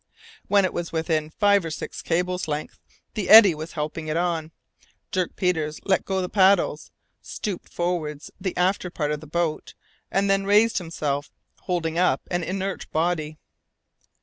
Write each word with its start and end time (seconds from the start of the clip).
When 0.47 0.65
it 0.65 0.73
was 0.73 0.91
within 0.91 1.29
five 1.29 1.63
or 1.63 1.69
six 1.69 2.01
cables' 2.01 2.47
lengths, 2.47 2.79
and 2.89 3.01
the 3.13 3.29
eddy 3.29 3.53
was 3.53 3.73
helping 3.73 4.07
it 4.07 4.17
on, 4.17 4.51
Dirk 5.11 5.35
Peters 5.35 5.79
let 5.85 6.05
go 6.05 6.23
the 6.23 6.27
paddles, 6.27 6.89
stooped 7.21 7.75
towards 7.75 8.31
the 8.41 8.57
after 8.57 8.89
part 8.89 9.11
of 9.11 9.19
the 9.21 9.27
boat, 9.27 9.75
and 10.09 10.27
then 10.27 10.43
raised 10.45 10.79
himself, 10.79 11.29
holding 11.65 11.99
up 11.99 12.23
an 12.31 12.43
inert 12.43 12.89
body. 12.91 13.37